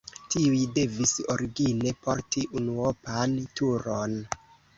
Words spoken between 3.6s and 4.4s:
turon.